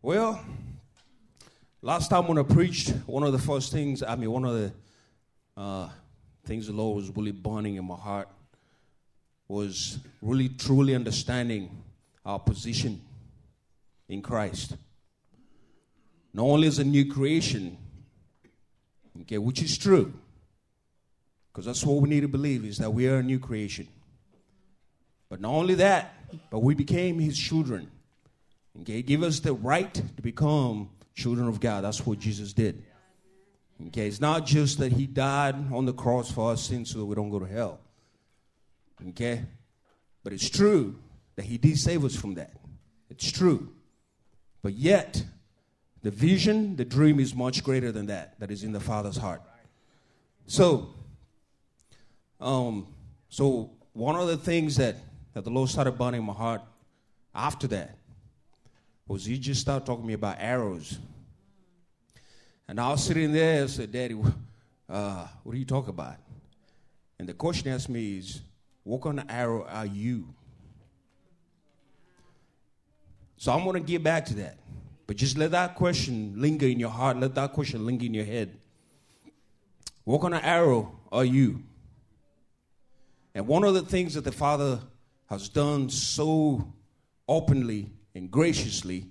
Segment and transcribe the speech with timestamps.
[0.00, 0.40] Well,
[1.82, 4.72] last time when I preached, one of the first things, I mean, one of the
[5.56, 5.88] uh,
[6.44, 8.28] things the Lord was really burning in my heart
[9.48, 11.82] was really truly understanding
[12.24, 13.00] our position
[14.08, 14.76] in Christ.
[16.32, 17.76] Not only as a new creation,
[19.22, 20.12] okay, which is true,
[21.50, 23.88] because that's what we need to believe is that we are a new creation.
[25.28, 26.14] But not only that,
[26.50, 27.90] but we became His children.
[28.80, 31.84] Okay, give us the right to become children of God.
[31.84, 32.84] That's what Jesus did.
[33.88, 37.04] Okay, it's not just that He died on the cross for our sins so that
[37.04, 37.80] we don't go to hell.
[39.08, 39.44] Okay,
[40.22, 40.98] but it's true
[41.36, 42.52] that He did save us from that.
[43.10, 43.72] It's true.
[44.62, 45.24] But yet,
[46.02, 49.42] the vision, the dream is much greater than that, that is in the Father's heart.
[50.46, 50.94] So,
[52.40, 52.86] um,
[53.28, 54.96] so one of the things that,
[55.34, 56.62] that the Lord started burning in my heart
[57.34, 57.98] after that
[59.08, 60.98] was he just started talking to me about arrows.
[62.68, 64.14] And I was sitting there and said, Daddy,
[64.88, 66.16] uh, what are you talking about?
[67.18, 68.42] And the question asked me is,
[68.84, 70.28] what kind of arrow are you?
[73.38, 74.58] So I'm going to get back to that.
[75.06, 77.16] But just let that question linger in your heart.
[77.16, 78.58] Let that question linger in your head.
[80.04, 81.62] What kind of arrow are you?
[83.34, 84.80] And one of the things that the Father
[85.30, 86.74] has done so
[87.26, 89.06] openly and graciously,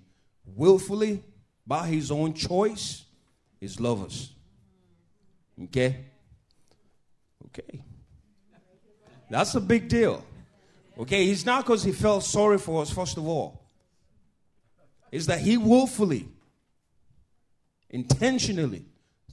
[0.45, 1.23] willfully,
[1.65, 3.05] by his own choice,
[3.59, 4.31] is love us.
[5.63, 6.05] Okay?
[7.45, 7.81] Okay.
[9.29, 10.23] That's a big deal.
[10.97, 13.61] Okay, it's not because he felt sorry for us, first of all.
[15.11, 16.27] It's that he willfully,
[17.89, 18.85] intentionally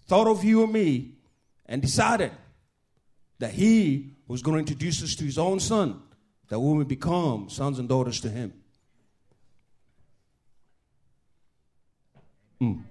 [0.07, 1.15] thought of you and me
[1.67, 2.33] and decided
[3.39, 6.03] that he was going to introduce us to his own son,
[6.49, 8.53] that we would become sons and daughters to him.
[12.61, 12.83] Mm.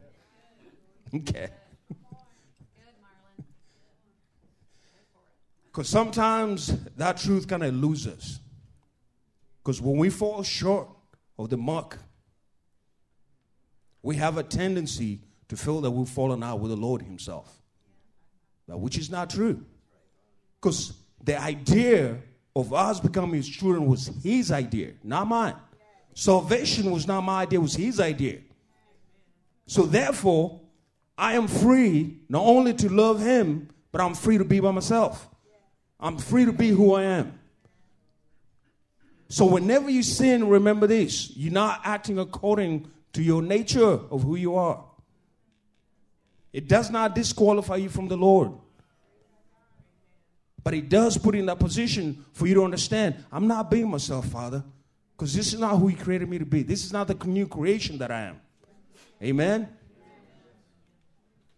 [1.15, 1.49] Okay.
[5.65, 8.39] Because sometimes that truth kind of loses us.
[9.63, 10.87] Because when we fall short
[11.39, 11.97] of the mark,
[14.03, 17.61] we have a tendency to feel that we've fallen out with the Lord Himself,
[18.67, 19.65] which is not true.
[20.61, 20.93] Because
[21.23, 22.17] the idea
[22.55, 25.55] of us becoming His children was His idea, not mine.
[26.13, 28.39] Salvation was not my idea, it was His idea.
[29.65, 30.61] So therefore,
[31.17, 35.29] I am free not only to love Him, but I'm free to be by myself.
[35.99, 37.39] I'm free to be who I am.
[39.29, 44.35] So whenever you sin, remember this you're not acting according to your nature of who
[44.35, 44.83] you are.
[46.51, 48.51] It does not disqualify you from the Lord.
[50.63, 54.27] But it does put in that position for you to understand I'm not being myself,
[54.27, 54.63] Father,
[55.15, 56.63] because this is not who He created me to be.
[56.63, 58.41] This is not the new creation that I am.
[59.23, 59.69] Amen?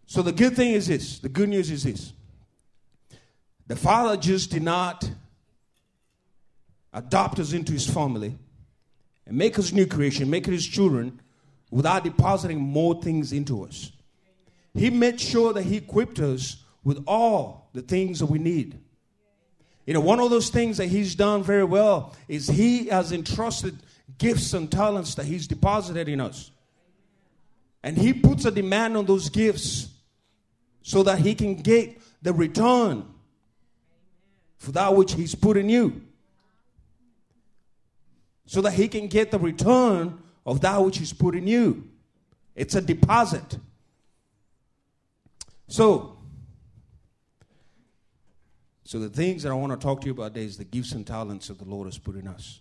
[0.06, 2.12] So the good thing is this the good news is this
[3.66, 5.10] the Father just did not
[6.92, 8.38] adopt us into His family
[9.26, 11.20] and make us new creation, make us His children
[11.70, 13.90] without depositing more things into us.
[14.72, 18.78] He made sure that He equipped us with all the things that we need.
[19.86, 23.76] You know, one of those things that He's done very well is He has entrusted
[24.18, 26.52] gifts and talents that He's deposited in us.
[27.86, 29.90] And He puts a demand on those gifts
[30.82, 33.06] so that He can get the return
[34.58, 36.02] for that which He's put in you.
[38.44, 41.88] So that He can get the return of that which he's put in you.
[42.56, 43.58] It's a deposit.
[45.68, 46.18] So,
[48.82, 50.90] so the things that I want to talk to you about today is the gifts
[50.90, 52.58] and talents that the Lord has put in us.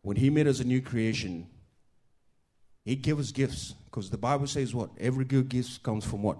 [0.00, 1.48] When He made us a new creation,
[2.84, 3.74] He gave us gifts.
[3.84, 4.90] Because the Bible says what?
[4.98, 6.38] Every good gift comes from what?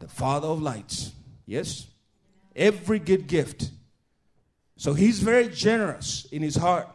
[0.00, 1.12] The Father of lights.
[1.46, 1.86] Yes?
[2.56, 3.70] Every good gift.
[4.76, 6.88] So He's very generous in His heart.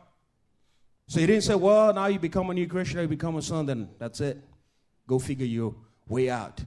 [1.07, 3.65] So he didn't say, well, now you become a new Christian, you become a son,
[3.65, 4.41] then that's it.
[5.05, 5.75] Go figure your
[6.07, 6.63] way out.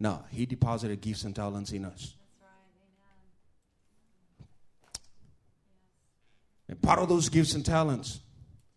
[0.00, 2.14] No, he deposited gifts and talents in us.
[6.68, 8.20] And part of those gifts and talents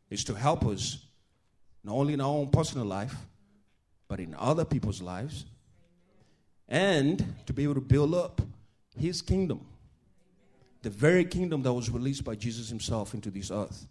[0.10, 1.06] is to help us,
[1.84, 3.16] not only in our own personal life,
[4.08, 5.46] but in other people's lives,
[6.68, 8.42] and to be able to build up
[8.98, 9.66] his kingdom.
[10.82, 13.88] The very kingdom that was released by Jesus himself into this earth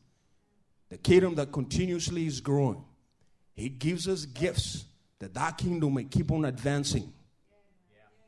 [0.90, 2.84] the kingdom that continuously is growing.
[3.54, 4.84] He gives us gifts
[5.20, 7.12] that that kingdom may keep on advancing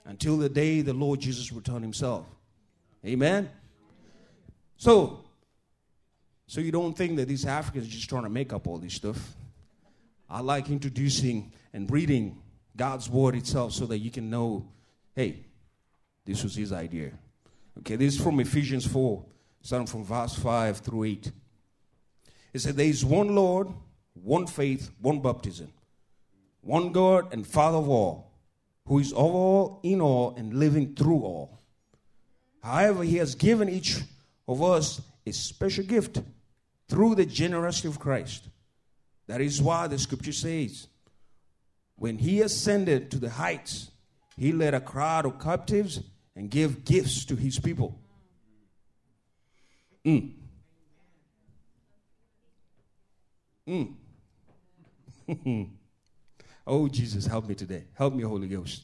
[0.05, 2.27] until the day the Lord Jesus returns himself.
[3.05, 3.51] Amen.
[4.77, 5.25] So,
[6.47, 8.95] So you don't think that these Africans are just trying to make up all this
[8.95, 9.35] stuff.
[10.33, 12.41] I like introducing and reading
[12.75, 14.67] God's word itself so that you can know,
[15.15, 15.45] hey,
[16.25, 17.13] this was his idea.
[17.81, 19.23] Okay, this is from Ephesians 4,
[19.61, 21.33] starting from verse 5 through 8.
[22.55, 23.69] It said, There is one Lord,
[24.15, 25.71] one faith, one baptism,
[26.63, 28.33] one God and Father of all,
[28.87, 31.59] who is of all, in all, and living through all.
[32.63, 33.99] However, he has given each
[34.49, 36.23] of us a special gift
[36.89, 38.49] through the generosity of Christ.
[39.27, 40.89] That is why the scripture says,
[41.97, 43.91] when he ascended to the heights,
[44.37, 46.01] he led a crowd of captives
[46.35, 47.99] and gave gifts to his people.
[50.05, 50.33] Mm.
[53.69, 53.95] Mm.
[56.67, 57.85] oh, Jesus, help me today.
[57.95, 58.83] Help me, Holy Ghost.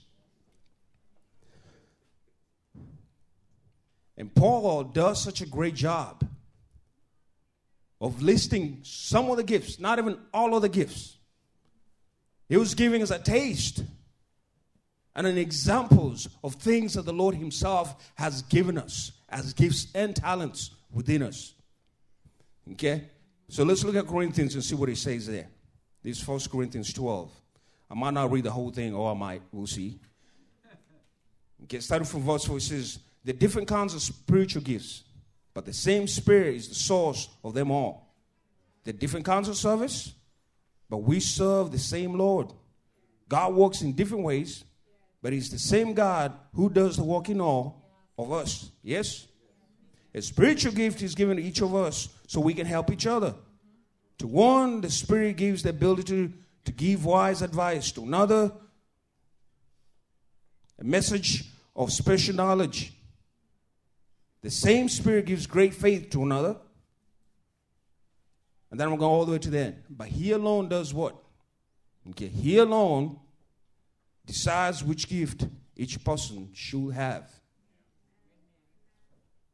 [4.16, 6.24] And Paul does such a great job
[8.00, 11.16] of listing some of the gifts, not even all of the gifts.
[12.48, 13.82] He was giving us a taste
[15.14, 20.14] and an examples of things that the Lord Himself has given us as gifts and
[20.14, 21.54] talents within us.
[22.72, 23.04] Okay?
[23.48, 25.48] So let's look at Corinthians and see what it says there.
[26.02, 27.30] This First Corinthians 12.
[27.90, 29.42] I might not read the whole thing, or I might.
[29.50, 29.98] We'll see.
[31.64, 35.04] Okay, starting from verse 4, it says, The different kinds of spiritual gifts
[35.54, 38.14] but the same Spirit is the source of them all.
[38.84, 40.12] The different kinds of service,
[40.88, 42.52] but we serve the same Lord.
[43.28, 44.64] God works in different ways,
[45.22, 47.84] but He's the same God who does the work in all
[48.16, 48.70] of us.
[48.82, 49.26] Yes?
[50.14, 53.34] A spiritual gift is given to each of us so we can help each other.
[54.18, 56.32] To one, the Spirit gives the ability to,
[56.64, 57.92] to give wise advice.
[57.92, 58.52] To another,
[60.78, 61.44] a message
[61.76, 62.92] of special knowledge.
[64.42, 66.56] The same Spirit gives great faith to another.
[68.70, 69.82] And then I'm going all the way to the end.
[69.88, 71.16] But He alone does what?
[72.10, 73.18] Okay, He alone
[74.26, 75.46] decides which gift
[75.76, 77.30] each person should have.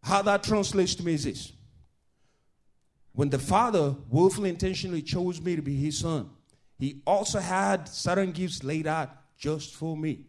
[0.02, 1.52] How that translates to me is this.
[3.12, 6.28] When the Father willfully intentionally chose me to be His Son,
[6.78, 10.26] He also had certain gifts laid out just for me.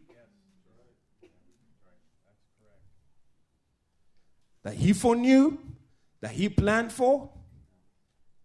[4.66, 5.58] That he foreknew,
[6.22, 7.30] that he planned for,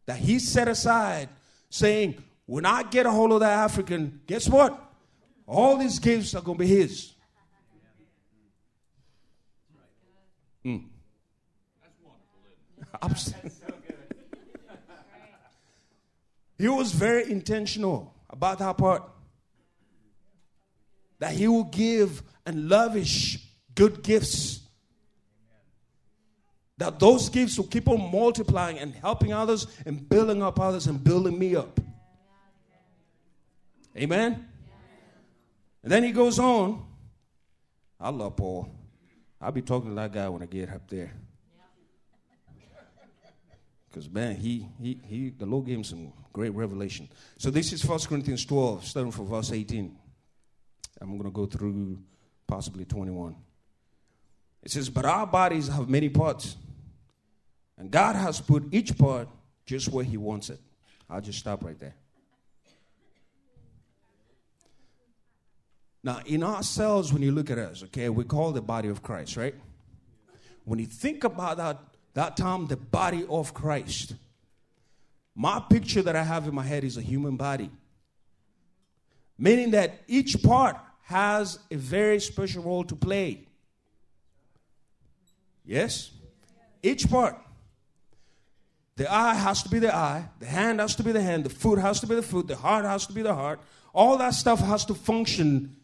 [0.05, 1.31] that he set aside,
[1.71, 4.79] saying, When I get a hold of that African, guess what?
[5.47, 7.15] All these gifts are going to be his.
[10.63, 10.85] Mm.
[16.59, 19.11] he was very intentional about that part.
[21.19, 23.39] That he will give and lavish
[23.75, 24.61] good gifts
[26.81, 31.05] that those gifts will keep on multiplying and helping others and building up others and
[31.05, 31.79] building me up.
[33.94, 34.49] Amen?
[35.82, 36.82] And then he goes on.
[38.00, 38.75] I love Paul.
[39.43, 41.12] I'll be talking to that guy when I get up there.
[43.91, 47.11] Because man, he, he he the Lord gave him some great revelation.
[47.37, 49.94] So this is 1 Corinthians 12, starting from verse 18.
[51.03, 51.99] I'm gonna go through
[52.47, 53.37] possibly 21.
[54.62, 56.56] It says, But our bodies have many parts
[57.81, 59.27] and God has put each part
[59.65, 60.61] just where He wants it.
[61.09, 61.94] I'll just stop right there.
[66.05, 69.37] Now, in ourselves, when you look at us, okay, we call the body of Christ,
[69.38, 69.55] right?
[70.64, 71.78] When you think about that,
[72.12, 74.14] that term, the body of Christ,
[75.35, 77.71] my picture that I have in my head is a human body.
[79.38, 83.47] Meaning that each part has a very special role to play.
[85.64, 86.11] Yes?
[86.83, 87.37] Each part.
[89.00, 91.49] The eye has to be the eye, the hand has to be the hand, the
[91.49, 93.59] foot has to be the foot, the heart has to be the heart.
[93.95, 95.75] All that stuff has to function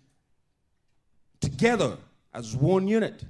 [1.40, 1.96] together
[2.35, 3.25] as one unit.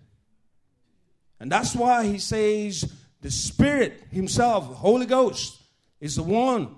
[1.38, 5.62] And that's why he says the Spirit Himself, the Holy Ghost,
[6.00, 6.74] is the one.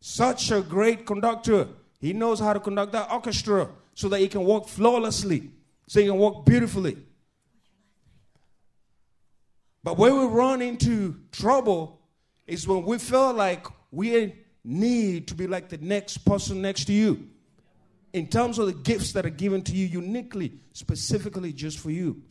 [0.00, 1.68] Such a great conductor.
[2.00, 5.50] He knows how to conduct that orchestra so that he can walk flawlessly,
[5.86, 6.96] so he can walk beautifully.
[9.84, 11.97] But when we run into trouble,
[12.48, 16.92] is when we feel like we need to be like the next person next to
[16.92, 17.28] you
[18.12, 22.22] in terms of the gifts that are given to you uniquely, specifically just for you.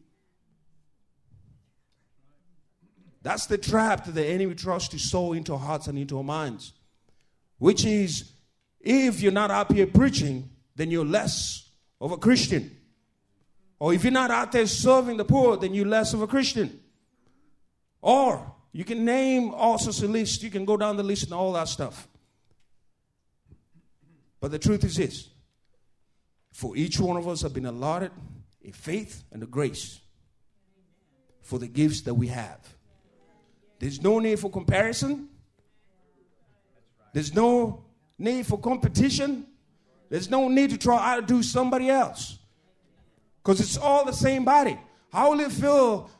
[3.21, 6.24] That's the trap that the enemy tries to sow into our hearts and into our
[6.24, 6.74] minds.
[7.59, 8.31] Which is,
[8.79, 11.69] if you're not up here preaching, then you're less
[12.00, 12.75] of a Christian.
[13.79, 16.79] Or if you're not out there serving the poor, then you're less of a Christian.
[18.01, 20.43] Or You can name all sorts of lists.
[20.43, 22.07] You can go down the list and all that stuff.
[24.39, 25.29] But the truth is this
[26.51, 28.12] for each one of us have been allotted
[28.63, 30.00] a faith and a grace
[31.41, 32.60] for the gifts that we have.
[33.79, 35.27] There's no need for comparison.
[37.13, 37.84] There's no
[38.19, 39.48] need for competition.
[40.07, 42.38] There's no need to try to do somebody else.
[43.41, 44.77] Because it's all the same body.
[45.12, 46.12] How will it feel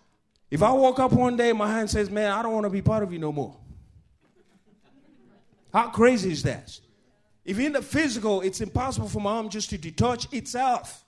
[0.50, 2.82] if I walk up one day my hand says, Man, I don't want to be
[2.82, 3.58] part of you no more?
[5.74, 6.80] How crazy is that?
[7.46, 11.06] If in the physical, it's impossible for my arm just to detach itself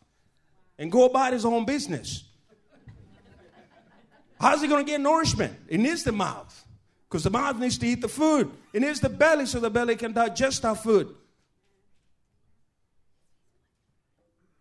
[0.77, 2.23] and go about his own business.
[4.39, 5.53] How's he going to get nourishment?
[5.67, 6.65] It needs the mouth.
[7.09, 8.51] Because the mouth needs to eat the food.
[8.71, 11.13] It needs the belly so the belly can digest our food.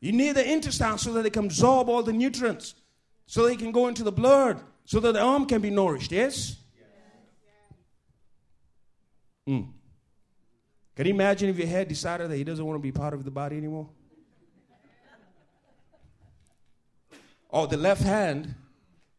[0.01, 2.75] You need the intestine so that it can absorb all the nutrients,
[3.29, 6.11] so they can go into the blood, so that the arm can be nourished.
[6.11, 6.57] Yes?
[9.47, 9.69] Mm.
[10.97, 13.25] Can you imagine if your head decided that he doesn't want to be part of
[13.25, 13.87] the body anymore?
[17.51, 18.55] Or the left hand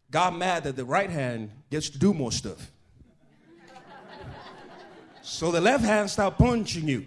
[0.09, 2.71] got mad that the right hand gets to do more stuff.
[5.21, 7.05] So the left hand start punching you.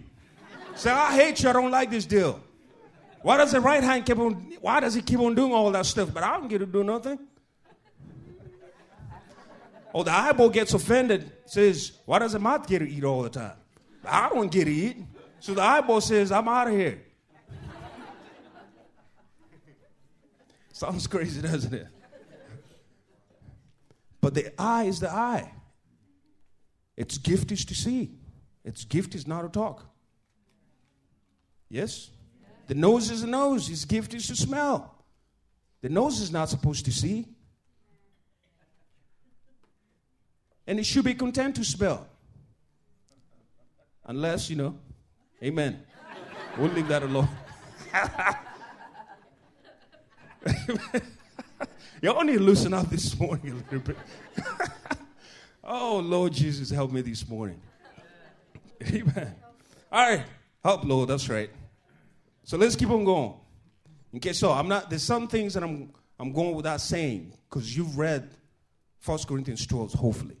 [0.75, 2.41] Say, I hate you, I don't like this deal.
[3.23, 5.85] Why does the right hand keep on, why does he keep on doing all that
[5.85, 6.13] stuff?
[6.13, 7.17] But I don't get to do nothing.
[9.93, 13.29] Or the eyeball gets offended, says, why does the mouth get to eat all the
[13.29, 13.55] time?
[14.03, 14.97] I don't get to eat.
[15.39, 17.01] So the eyeball says, I'm out of here.
[20.73, 21.87] Sounds crazy, doesn't it?
[24.19, 25.49] But the eye is the eye.
[26.97, 28.11] Its gift is to see.
[28.65, 29.85] Its gift is not to talk.
[31.69, 32.09] Yes?
[32.67, 33.67] The nose is a nose.
[33.67, 34.95] His gift is to smell.
[35.81, 37.25] The nose is not supposed to see.
[40.65, 42.07] And it should be content to smell.
[44.05, 44.77] Unless, you know,
[45.41, 45.83] amen.
[46.57, 47.27] We'll leave that alone.
[52.33, 53.97] Need to loosen up this morning a little bit.
[55.63, 57.59] oh, Lord Jesus, help me this morning.
[58.87, 59.35] Amen.
[59.91, 60.23] All right.
[60.63, 61.09] Help, Lord.
[61.09, 61.49] That's right.
[62.43, 63.33] So let's keep on going.
[64.15, 67.97] Okay, so I'm not, there's some things that I'm, I'm going without saying because you've
[67.97, 68.29] read
[69.05, 70.37] 1 Corinthians 12, hopefully.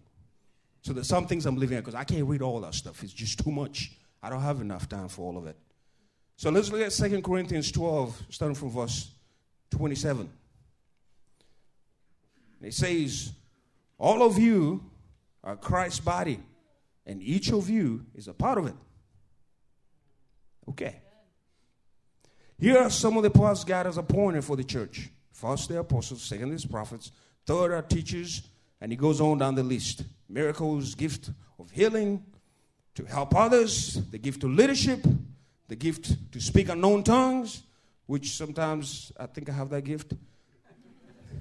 [0.81, 3.03] So there's some things I'm leaving out because I can't read all that stuff.
[3.03, 3.93] It's just too much.
[4.21, 5.57] I don't have enough time for all of it.
[6.35, 9.11] So let's look at 2 Corinthians 12, starting from verse
[9.71, 10.29] 27.
[12.61, 13.33] It says,
[13.97, 14.83] All of you
[15.43, 16.39] are Christ's body,
[17.05, 18.75] and each of you is a part of it.
[20.69, 21.02] Okay.
[22.59, 25.09] Here are some of the parts God has appointed for the church.
[25.31, 27.11] First, the apostles, second, the prophets,
[27.45, 28.43] third, are teachers,
[28.79, 30.03] and he goes on down the list.
[30.29, 32.23] Miracles, gift of healing,
[32.95, 35.05] to help others, the gift of leadership,
[35.67, 37.63] the gift to speak unknown tongues,
[38.05, 40.13] which sometimes I think I have that gift.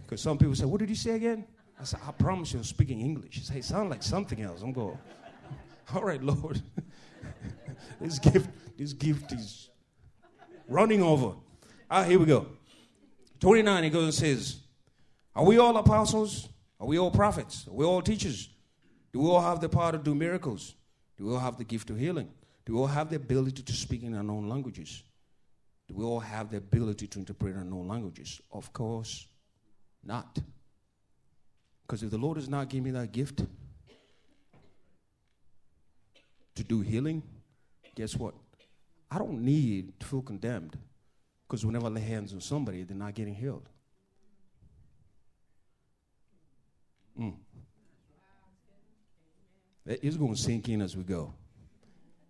[0.03, 1.45] Because some people say, What did you say again?
[1.79, 3.35] I said, I promise you I'm speaking English.
[3.35, 4.63] He said, It sounds like something else.
[4.63, 4.99] I'm going,
[5.95, 6.63] All right, Lord.
[8.01, 9.69] this gift, this gift is
[10.73, 11.35] running over.
[11.91, 12.47] Ah, here we go.
[13.41, 14.57] 29, he goes and says,
[15.35, 16.49] Are we all apostles?
[16.81, 17.67] Are we all prophets?
[17.69, 18.49] Are we all teachers?
[19.13, 20.75] Do we all have the power to do miracles?
[21.17, 22.31] Do we all have the gift of healing?
[22.65, 25.03] Do we all have the ability to speak in unknown languages?
[25.89, 28.41] Do we all have the ability to interpret unknown languages?
[28.51, 29.27] Of course
[30.03, 30.39] not.
[31.83, 33.45] Because if the Lord has not given me that gift
[36.55, 37.23] to do healing,
[37.95, 38.35] guess what?
[39.13, 40.79] I don't need to feel condemned
[41.47, 43.69] because whenever I lay hands on somebody, they're not getting healed.
[47.21, 47.35] Mm.
[49.85, 51.35] It's going to sink in as we go.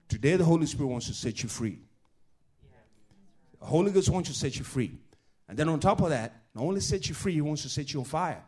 [0.09, 1.79] Today, the Holy Spirit wants to set you free.
[3.61, 4.91] The Holy Ghost wants to set you free.
[5.49, 7.93] And then on top of that, not only set you free, He wants to set
[7.93, 8.43] you on fire.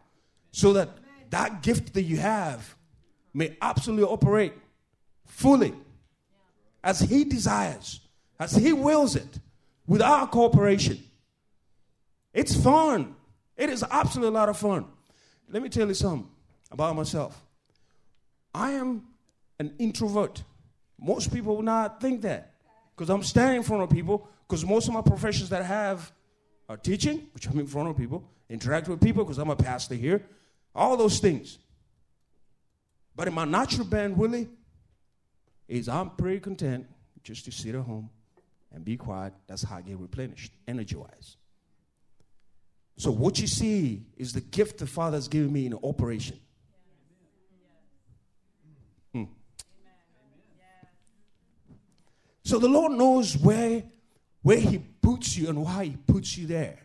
[0.50, 0.88] So that
[1.30, 2.74] that gift that you have
[3.32, 4.54] may absolutely operate
[5.24, 5.72] fully
[6.82, 8.00] as He desires,
[8.38, 9.38] as He wills it,
[9.86, 11.02] with our cooperation.
[12.32, 13.14] It's fun.
[13.56, 14.86] It is absolutely a lot of fun.
[15.48, 16.28] Let me tell you something
[16.70, 17.40] about myself.
[18.54, 19.02] I am
[19.58, 20.42] an introvert.
[20.98, 22.54] Most people would not think that
[22.96, 24.28] because I'm standing in front of people.
[24.46, 26.12] Because most of my professions that I have
[26.68, 29.94] are teaching, which I'm in front of people, interact with people because I'm a pastor
[29.94, 30.22] here,
[30.74, 31.58] all those things.
[33.16, 34.48] But in my natural band, Willie,
[35.66, 36.86] is I'm pretty content
[37.22, 38.10] just to sit at home
[38.74, 39.32] and be quiet.
[39.46, 41.36] That's how I get replenished, energy wise.
[42.96, 46.38] So, what you see is the gift the Father has given me in operation.
[49.12, 49.24] Hmm.
[52.44, 53.82] So, the Lord knows where,
[54.42, 56.78] where He puts you and why He puts you there.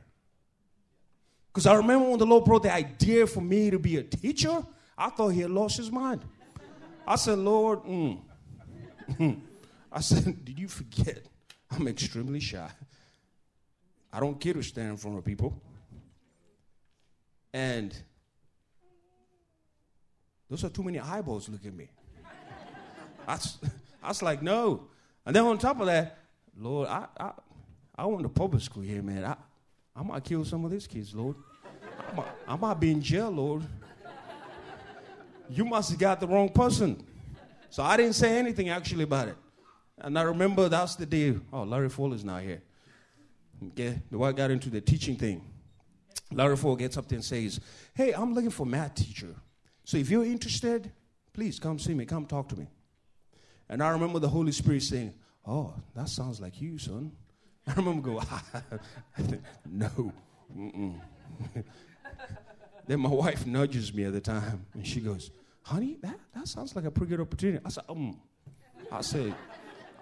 [1.47, 4.63] Because I remember when the Lord brought the idea for me to be a teacher,
[4.97, 6.21] I thought He had lost His mind.
[7.05, 8.19] I said, Lord, mm.
[9.91, 11.28] I said, Did you forget
[11.79, 12.69] I'm extremely shy.
[14.11, 15.53] I don't care to stand in front of people.
[17.53, 17.95] And
[20.49, 21.89] those are too many eyeballs looking at me.
[23.25, 23.39] I,
[24.07, 24.87] was like, no.
[25.25, 26.17] And then on top of that,
[26.57, 27.31] Lord, I, I,
[27.95, 29.23] I went to public school here, man.
[29.23, 29.35] I,
[29.95, 31.35] I might kill some of these kids, Lord.
[32.11, 33.63] I might, I might be in jail, Lord.
[35.49, 37.05] You must have got the wrong person.
[37.69, 39.37] So I didn't say anything actually about it.
[40.01, 41.35] And I remember that's the day.
[41.51, 42.61] Oh, Larry Ford is not here.
[43.67, 45.45] Okay, the I got into the teaching thing.
[46.31, 47.59] Larry Ford gets up there and says,
[47.93, 49.35] Hey, I'm looking for math teacher.
[49.83, 50.91] So if you're interested,
[51.33, 52.67] please come see me, come talk to me.
[53.67, 55.13] And I remember the Holy Spirit saying,
[55.45, 57.11] Oh, that sounds like you, son.
[57.67, 58.25] I remember going,
[59.69, 60.13] No.
[62.87, 65.31] then my wife nudges me at the time and she goes,
[65.63, 67.61] Honey, that, that sounds like a pretty good opportunity.
[67.65, 68.19] I said, um.
[68.91, 69.35] I said,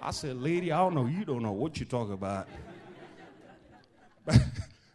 [0.01, 2.47] I said, lady, I don't know, you don't know what you're talking about.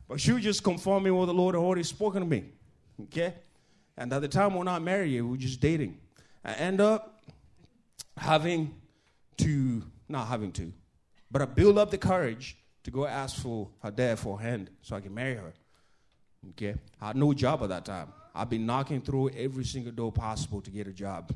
[0.08, 2.44] but, she was just confirming what the Lord had already spoken to me.
[3.04, 3.34] Okay?
[3.96, 5.98] And at the time we're not married, we were just dating.
[6.44, 7.22] I end up
[8.16, 8.74] having
[9.38, 10.72] to, not having to,
[11.30, 14.70] but I build up the courage to go ask for her dad for a hand
[14.82, 15.52] so I can marry her.
[16.50, 16.74] Okay?
[17.00, 18.08] I had no job at that time.
[18.34, 21.32] I've been knocking through every single door possible to get a job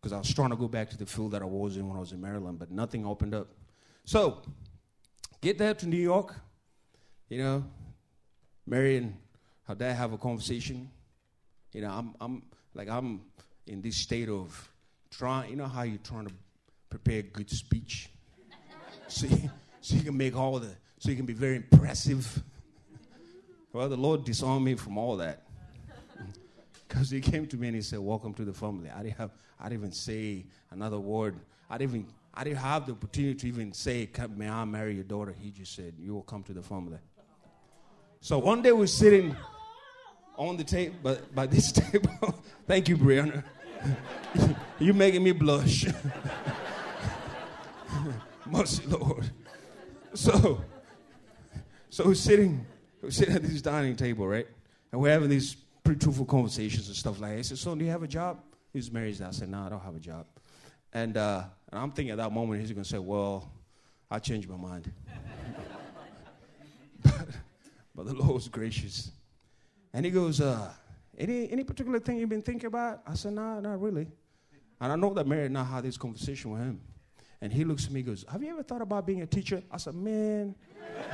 [0.00, 1.96] because I was trying to go back to the field that I was in when
[1.96, 3.48] I was in Maryland, but nothing opened up.
[4.04, 4.42] So,
[5.40, 6.34] get there to New York,
[7.28, 7.64] you know,
[8.66, 9.14] Mary and
[9.66, 10.90] her dad have a conversation.
[11.72, 12.42] You know, I'm, I'm
[12.74, 13.20] like, I'm
[13.66, 14.70] in this state of
[15.10, 16.32] trying, you know how you're trying to
[16.88, 18.08] prepare a good speech?
[19.08, 22.42] so, you, so you can make all the, so you can be very impressive.
[23.72, 25.42] well, the Lord disarmed me from all that.
[26.90, 28.90] Because he came to me and he said, Welcome to the family.
[28.90, 31.36] I didn't have I didn't even say another word.
[31.70, 35.04] I didn't even I didn't have the opportunity to even say, May I marry your
[35.04, 35.32] daughter?
[35.38, 36.98] He just said, You will come to the family.
[38.20, 39.36] So one day we're sitting
[40.36, 42.34] on the table, but by this table.
[42.66, 43.44] Thank you, Brianna.
[44.80, 45.86] You're making me blush.
[48.46, 49.30] Mercy, Lord.
[50.14, 50.64] So,
[51.88, 52.66] so we're sitting,
[53.00, 54.48] we're sitting at this dining table, right?
[54.90, 57.36] And we're having these pretty truthful conversations and stuff like that.
[57.38, 58.40] He said, Son, do you have a job?
[58.72, 59.20] He was married.
[59.22, 60.26] I said, No, I don't have a job.
[60.92, 63.50] And, uh, and I'm thinking at that moment, he's going to say, Well,
[64.10, 64.92] I changed my mind.
[67.02, 67.12] but,
[67.94, 69.12] but the Lord was gracious.
[69.92, 70.72] And he goes, uh,
[71.18, 73.02] any, any particular thing you've been thinking about?
[73.06, 74.08] I said, Nah, not really.
[74.80, 76.80] And I know that Mary and I had this conversation with him.
[77.42, 79.62] And he looks at me and goes, Have you ever thought about being a teacher?
[79.70, 80.54] I said, Man.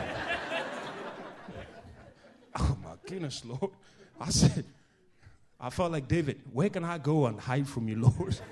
[2.59, 3.72] oh my goodness, Lord.
[4.20, 4.64] I said,
[5.59, 8.38] I felt like David, where can I go and hide from you, Lord?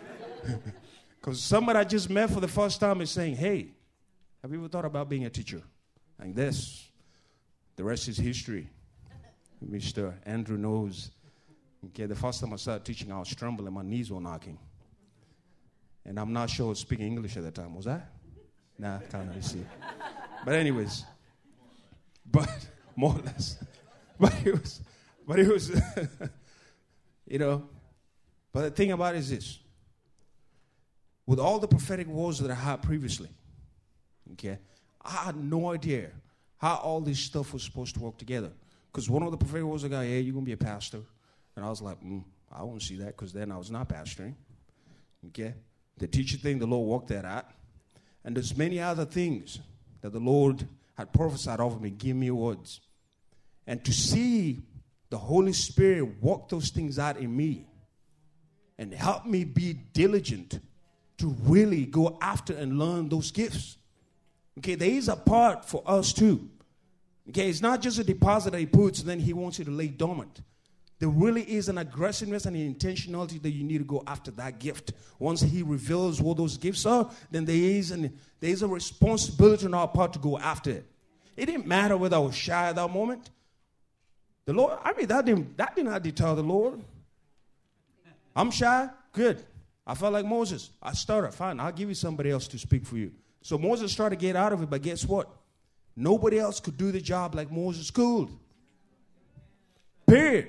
[1.24, 3.68] Because somebody I just met for the first time is saying, Hey,
[4.42, 5.62] have you ever thought about being a teacher?
[6.18, 6.86] And this,
[7.76, 8.68] the rest is history.
[9.66, 10.12] Mr.
[10.26, 11.10] Andrew knows.
[11.86, 14.58] Okay, the first time I started teaching, I was trembling, my knees were knocking.
[16.04, 17.74] And I'm not sure I was speaking English at the time.
[17.74, 18.02] Was I?
[18.78, 19.64] Nah, can't see.
[20.44, 21.04] But anyways,
[22.30, 22.50] but
[22.96, 23.56] more or less.
[24.20, 24.80] But it was
[25.26, 25.70] but it was,
[27.26, 27.68] you know,
[28.52, 29.58] but the thing about it is this
[31.26, 33.30] with all the prophetic words that I had previously,
[34.32, 34.58] okay,
[35.02, 36.10] I had no idea
[36.58, 38.50] how all this stuff was supposed to work together.
[38.90, 41.00] Because one of the prophetic words I got, hey, you're going to be a pastor.
[41.56, 44.34] And I was like, mm, I won't see that because then I was not pastoring.
[45.28, 45.54] Okay?
[45.98, 47.46] The teacher thing, the Lord worked that out.
[48.24, 49.58] And there's many other things
[50.00, 52.80] that the Lord had prophesied over me, give me words.
[53.66, 54.62] And to see
[55.14, 57.68] the Holy Spirit work those things out in me
[58.78, 60.58] and help me be diligent
[61.18, 63.76] to really go after and learn those gifts.
[64.58, 66.50] Okay, there is a part for us too.
[67.28, 69.70] Okay, it's not just a deposit that he puts and then he wants you to
[69.70, 70.42] lay dormant.
[70.98, 74.58] There really is an aggressiveness and an intentionality that you need to go after that
[74.58, 74.94] gift.
[75.20, 79.64] Once he reveals what those gifts are, then there is, an, there is a responsibility
[79.66, 80.90] on our part to go after it.
[81.36, 83.30] It didn't matter whether I was shy at that moment.
[84.46, 86.80] The Lord, I mean, that didn't, that did not deter the Lord.
[88.36, 88.88] I'm shy?
[89.12, 89.42] Good.
[89.86, 90.70] I felt like Moses.
[90.82, 91.32] I started.
[91.32, 93.12] Fine, I'll give you somebody else to speak for you.
[93.42, 95.28] So Moses tried to get out of it, but guess what?
[95.96, 98.28] Nobody else could do the job like Moses could.
[100.06, 100.48] Period.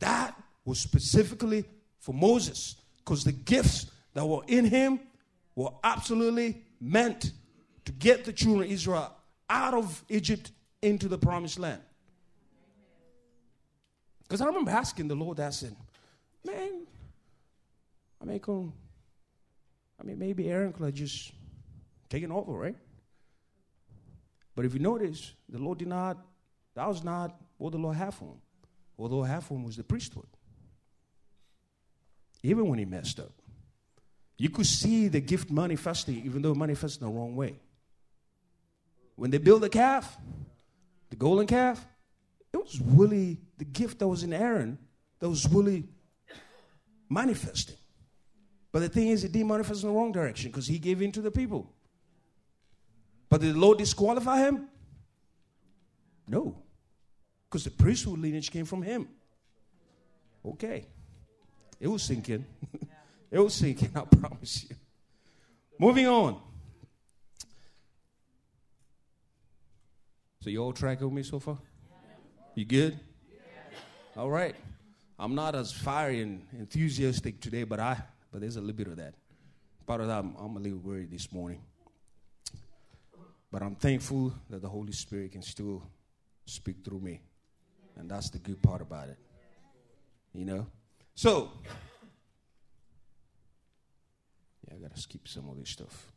[0.00, 1.64] That was specifically
[2.00, 5.00] for Moses because the gifts that were in him
[5.54, 7.32] were absolutely meant
[7.84, 9.14] to get the children of Israel
[9.48, 10.50] out of Egypt
[10.82, 11.80] into the promised land.
[14.24, 15.76] Because I remember asking the Lord, I said,
[16.44, 16.86] man,
[18.20, 18.40] I mean,
[20.00, 21.32] I mean, maybe Aaron could have just
[22.08, 22.76] taken over, right?
[24.54, 26.18] But if you notice, the Lord did not,
[26.74, 28.40] that was not what the Lord had for him.
[28.96, 30.26] What the Lord had for him was the priesthood.
[32.42, 33.32] Even when he messed up.
[34.36, 37.60] You could see the gift manifesting, even though it manifested the wrong way.
[39.14, 40.16] When they build the calf,
[41.12, 41.86] the golden calf,
[42.54, 44.78] it was really the gift that was in Aaron
[45.18, 45.84] that was really
[47.10, 47.76] manifesting.
[48.72, 51.12] But the thing is, it didn't manifest in the wrong direction because he gave in
[51.12, 51.70] to the people.
[53.28, 54.68] But did the Lord disqualify him?
[56.26, 56.56] No.
[57.44, 59.06] Because the priesthood lineage came from him.
[60.46, 60.86] Okay.
[61.78, 62.46] It was sinking.
[63.30, 64.76] it was sinking, I promise you.
[65.78, 66.40] Moving on.
[70.42, 71.56] So you all tracking with me so far?
[72.56, 72.98] You good?
[74.16, 74.56] All right.
[75.16, 78.02] I'm not as fiery and enthusiastic today, but I
[78.32, 79.14] but there's a little bit of that.
[79.86, 81.62] Part of that, I'm, I'm a little worried this morning.
[83.52, 85.80] But I'm thankful that the Holy Spirit can still
[86.44, 87.20] speak through me.
[87.96, 89.18] And that's the good part about it.
[90.34, 90.66] You know?
[91.14, 91.52] So,
[94.66, 96.11] yeah, I got to skip some of this stuff.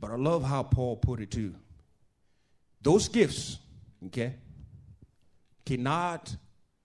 [0.00, 1.54] But I love how Paul put it too.
[2.82, 3.58] Those gifts,
[4.06, 4.34] okay,
[5.66, 6.34] cannot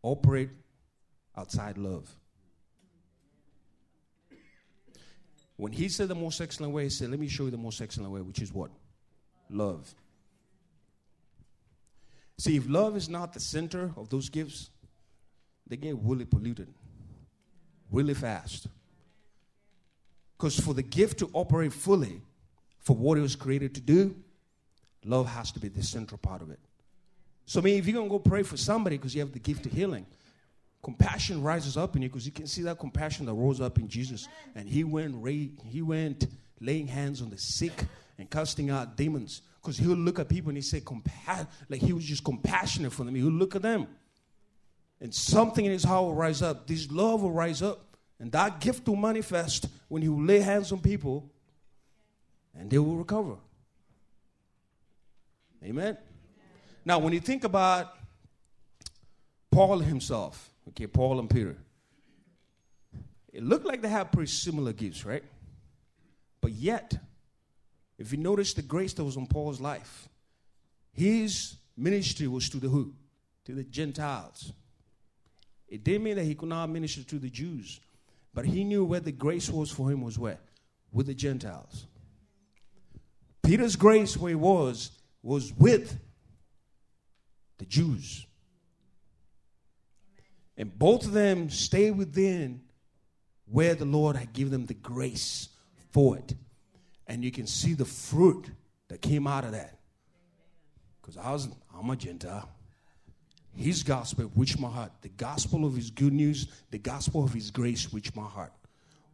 [0.02, 0.50] operate
[1.36, 2.14] outside love.
[5.56, 7.82] When he said the most excellent way, he said, Let me show you the most
[7.82, 8.72] excellent way, which is what?
[9.50, 9.96] Love.
[12.38, 14.70] See, if love is not the center of those gifts,
[15.66, 16.68] they get really polluted
[17.92, 18.68] really fast.
[20.38, 22.22] Because for the gift to operate fully
[22.86, 24.16] for what it was created to do,
[25.04, 26.60] love has to be the central part of it.
[27.48, 29.40] So, I mean, if you're going to go pray for somebody because you have the
[29.40, 30.06] gift of healing,
[30.84, 33.88] compassion rises up in you because you can see that compassion that rose up in
[33.88, 34.28] Jesus.
[34.54, 35.16] And he went,
[35.66, 36.28] he went
[36.62, 37.74] laying hands on the sick
[38.20, 41.82] and casting out demons because he would look at people and he said, Compa- like
[41.82, 43.16] he was just compassionate for them.
[43.16, 43.88] He would look at them.
[45.02, 46.68] And something in his heart will rise up.
[46.68, 47.98] This love will rise up.
[48.20, 51.32] And that gift will manifest when he will lay hands on people
[52.58, 53.36] and they will recover.
[55.64, 55.98] Amen.
[56.84, 57.96] Now, when you think about
[59.52, 61.56] Paul himself, Okay, Paul and Peter.
[63.32, 65.24] It looked like they had pretty similar gifts, right?
[66.42, 66.98] But yet,
[67.98, 70.08] if you notice the grace that was on Paul's life,
[70.92, 72.94] his ministry was to the who?
[73.46, 74.54] To the Gentiles.
[75.68, 77.80] It didn't mean that he could not minister to the Jews,
[78.34, 80.40] but he knew where the grace was for him was where?
[80.92, 81.86] With the Gentiles.
[83.46, 86.00] Peter's grace, where he was, was with
[87.58, 88.26] the Jews.
[90.58, 92.62] And both of them stayed within
[93.46, 95.50] where the Lord had given them the grace
[95.92, 96.34] for it.
[97.08, 98.50] And you can see the fruit
[98.88, 99.78] that came out of that.
[101.02, 102.50] Because I was, I'm a Gentile.
[103.56, 104.92] His gospel reached my heart.
[105.02, 108.52] The gospel of his good news, the gospel of his grace reached my heart.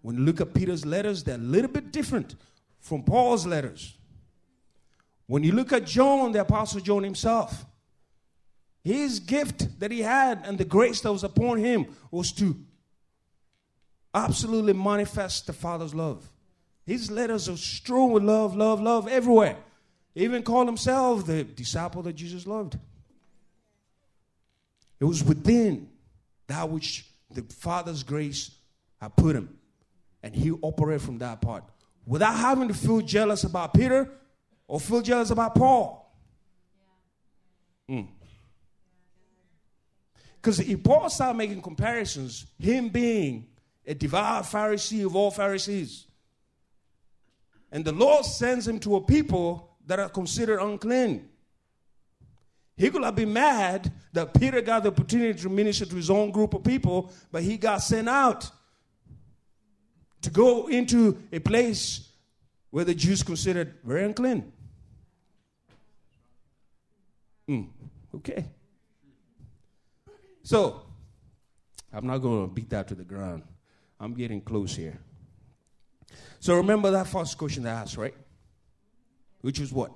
[0.02, 2.36] When you look at Peter's letters, they're a little bit different
[2.80, 3.98] from Paul's letters.
[5.32, 7.66] When you look at John, the Apostle John himself,
[8.84, 12.54] his gift that he had and the grace that was upon him was to
[14.14, 16.30] absolutely manifest the Father's love.
[16.86, 19.56] His letters are strewn with love, love, love everywhere.
[20.14, 22.78] He even called himself the disciple that Jesus loved.
[25.00, 25.88] It was within
[26.48, 28.52] that which the Father's grace
[29.00, 29.58] had put him.
[30.24, 31.64] And he operated from that part
[32.06, 34.12] without having to feel jealous about Peter
[34.72, 36.16] or feel jealous about Paul.
[37.90, 38.08] Mm.
[40.36, 43.48] Because if Paul started making comparisons, him being
[43.86, 46.06] a devout Pharisee of all Pharisees,
[47.70, 51.28] and the Lord sends him to a people that are considered unclean.
[52.78, 56.32] He could have been mad that Peter got the opportunity to minister to his own
[56.32, 58.50] group of people, but he got sent out
[60.22, 62.08] to go into a place
[62.70, 64.54] where the Jews considered very unclean.
[67.52, 67.68] Mm,
[68.16, 68.46] okay.
[70.44, 70.82] So,
[71.94, 73.44] I'm not going to beat that to the ground.
[74.00, 75.00] I'm getting close here.
[76.40, 78.16] So, remember that first question I asked, right?
[79.42, 79.92] Which was what?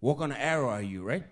[0.00, 1.24] What kind of arrow are you, right?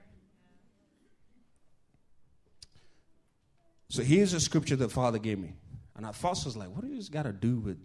[3.88, 5.54] So, here's a scripture that Father gave me.
[5.96, 7.78] And at first I was like, what do you got to do with,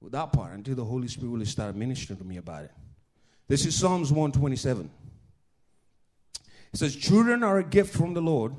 [0.00, 0.52] with that part?
[0.52, 2.70] Until the Holy Spirit really started ministering to me about it.
[3.48, 4.90] This is Psalms 127.
[6.74, 8.56] It says, Children are a gift from the Lord,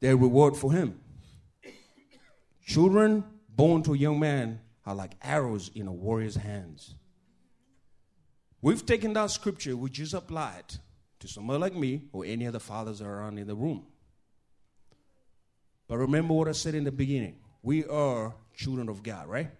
[0.00, 0.98] their reward for him.
[2.66, 6.94] Children born to a young man are like arrows in a warrior's hands.
[8.62, 10.78] We've taken that scripture, we just apply it
[11.18, 13.84] to someone like me or any other fathers around in the room.
[15.88, 17.36] But remember what I said in the beginning.
[17.62, 19.50] We are children of God, right?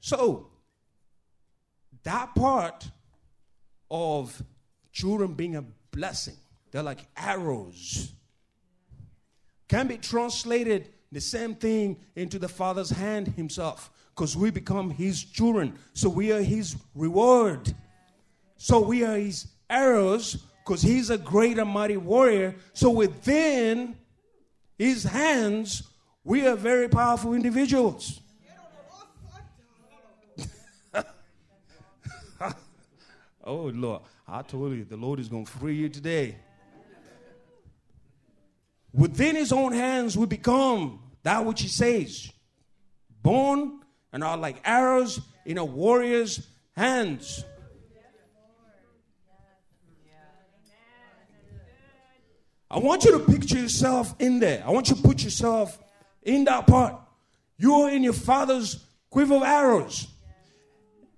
[0.00, 0.50] So,
[2.02, 2.90] that part
[3.88, 4.42] of
[4.92, 6.36] children being a blessing,
[6.70, 8.12] they're like arrows,
[9.68, 15.22] can be translated the same thing into the Father's hand Himself because we become His
[15.22, 15.78] children.
[15.92, 17.72] So we are His reward.
[18.56, 22.54] So we are His arrows because He's a great and mighty warrior.
[22.72, 23.96] So within
[24.78, 25.82] His hands,
[26.24, 28.20] we are very powerful individuals.
[33.44, 34.02] oh, Lord.
[34.26, 36.36] I told you, the Lord is going to free you today.
[38.92, 42.30] Within his own hands, we become that which he says.
[43.22, 43.80] Born
[44.12, 47.44] and are like arrows in a warrior's hands.
[52.70, 54.62] I want you to picture yourself in there.
[54.66, 55.78] I want you to put yourself
[56.22, 56.94] in that part.
[57.58, 60.06] You're in your father's quiver of arrows.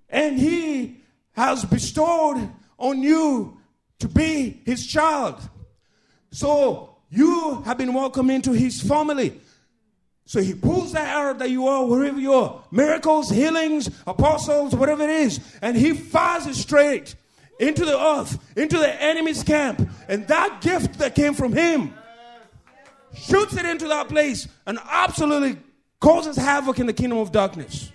[0.09, 3.57] And he has bestowed on you
[3.99, 5.39] to be his child.
[6.31, 9.39] So you have been welcomed into his family.
[10.25, 15.03] So he pulls that arrow that you are, wherever you are miracles, healings, apostles, whatever
[15.03, 17.15] it is and he fires it straight
[17.59, 19.87] into the earth, into the enemy's camp.
[20.07, 21.93] And that gift that came from him
[23.13, 25.57] shoots it into that place and absolutely
[25.99, 27.91] causes havoc in the kingdom of darkness.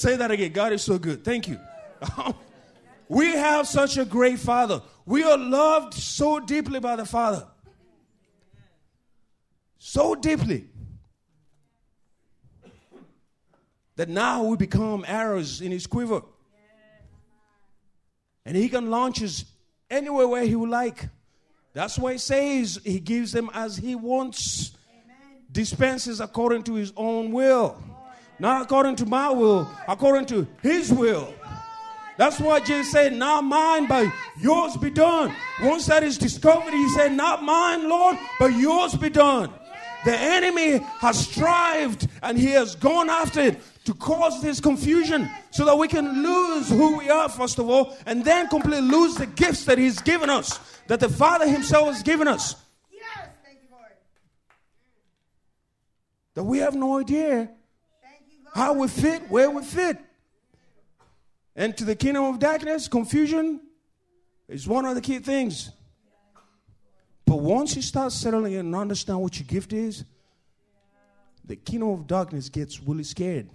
[0.00, 0.52] Say that again.
[0.52, 1.22] God is so good.
[1.22, 1.60] Thank you.
[3.08, 4.80] we have such a great Father.
[5.04, 7.46] We are loved so deeply by the Father.
[9.76, 10.68] So deeply.
[13.96, 16.22] That now we become arrows in his quiver.
[18.46, 19.44] And he can launch us
[19.90, 21.10] anywhere where he would like.
[21.74, 24.72] That's why he says he gives them as he wants,
[25.52, 27.76] dispenses according to his own will.
[28.40, 31.32] Not according to my will, according to his will.
[32.16, 35.34] That's why Jesus said, Not mine, but yours be done.
[35.62, 39.52] Once that is discovered, he said, Not mine, Lord, but yours be done.
[40.06, 45.66] The enemy has strived and he has gone after it to cause this confusion so
[45.66, 49.26] that we can lose who we are, first of all, and then completely lose the
[49.26, 52.54] gifts that he's given us, that the Father himself has given us.
[52.90, 53.92] Yes, thank you, Lord.
[56.34, 57.50] That we have no idea
[58.54, 59.98] how we fit, where we fit.
[61.56, 63.60] And to the kingdom of darkness, confusion
[64.48, 65.70] is one of the key things.
[67.26, 70.04] But once you start settling and understand what your gift is,
[71.44, 73.48] the kingdom of darkness gets really scared.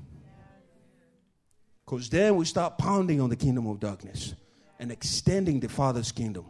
[1.86, 4.34] Because then we start pounding on the kingdom of darkness
[4.80, 6.46] and extending the Father's kingdom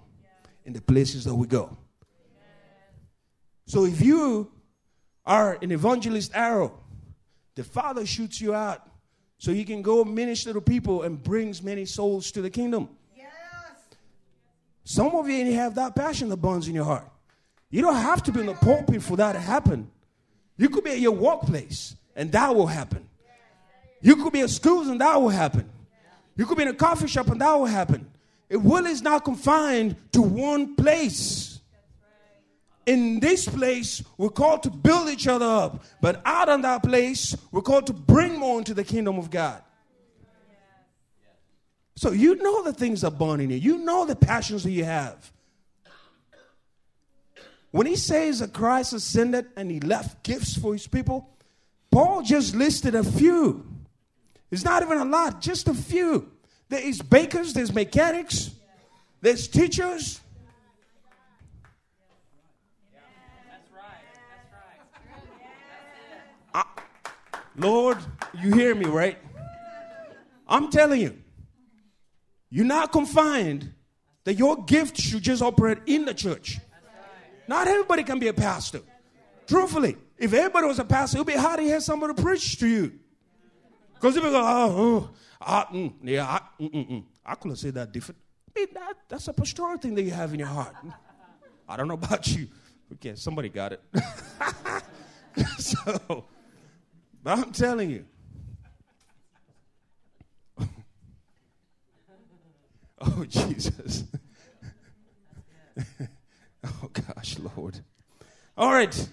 [0.66, 1.78] in the places that we go.
[3.66, 4.52] So if you
[5.26, 6.80] are an evangelist arrow,
[7.56, 8.88] the Father shoots you out
[9.38, 12.90] so you can go minister to people and brings many souls to the kingdom.
[13.16, 13.28] Yes.
[14.84, 17.08] Some of you have that passion that burns in your heart.
[17.70, 19.90] You don't have to be in the pulpit for that to happen.
[20.58, 23.10] You could be at your workplace and that will happen.
[24.02, 25.70] You could be at schools and that will happen.
[26.38, 28.10] You could be in a coffee shop and that will happen.
[28.50, 31.55] It will is not confined to one place
[32.86, 35.84] in this place, we're called to build each other up.
[36.02, 39.62] But out of that place, we're called to bring more into the kingdom of God.
[41.96, 43.58] So you know the things that burn in you.
[43.58, 45.32] You know the passions that you have.
[47.72, 51.30] When he says that Christ ascended and he left gifts for his people,
[51.92, 53.66] Paul just listed a few.
[54.52, 56.32] It's not even a lot, just a few.
[56.70, 58.52] There is bakers, there's mechanics,
[59.22, 60.22] there's teachers,
[67.58, 67.98] Lord,
[68.34, 69.18] you hear me, right?
[70.48, 71.18] I'm telling you,
[72.50, 73.74] you're not confined
[74.24, 76.60] that your gift should just operate in the church.
[77.48, 78.82] Not everybody can be a pastor.
[79.48, 82.68] Truthfully, if everybody was a pastor, it would be hard to hear somebody preach to
[82.68, 82.94] you.
[83.94, 85.10] Because people go, oh,
[85.42, 87.04] oh, mm, yeah, I, mm, mm, mm.
[87.26, 88.20] I could have said that different.
[88.56, 90.76] I mean, that, that's a pastoral thing that you have in your heart.
[91.68, 92.48] I don't know about you.
[92.94, 93.82] Okay, somebody got it.
[95.58, 96.26] so,
[97.26, 98.06] but I'm telling you.
[103.02, 104.04] oh, Jesus.
[106.64, 107.80] oh, gosh, Lord.
[108.56, 109.10] All right,